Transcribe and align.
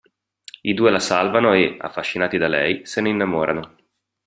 I 0.61 0.73
due 0.73 0.89
la 0.89 0.97
salvano 0.99 1.53
e, 1.53 1.77
affascinati 1.79 2.39
da 2.39 2.47
lei, 2.47 2.87
se 2.87 3.01
ne 3.01 3.09
innamorano. 3.09 3.75